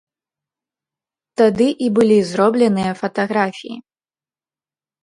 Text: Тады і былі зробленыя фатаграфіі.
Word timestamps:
Тады 1.41 1.67
і 1.89 1.91
былі 1.99 2.17
зробленыя 2.31 2.91
фатаграфіі. 3.05 3.77